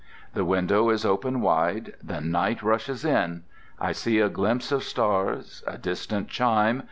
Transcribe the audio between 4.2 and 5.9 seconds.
glimpse of stars... a